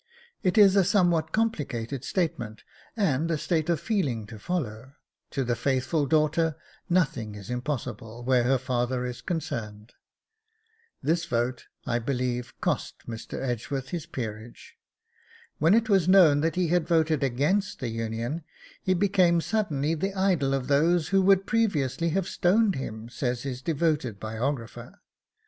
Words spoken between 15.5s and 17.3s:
'When it was known that he had voted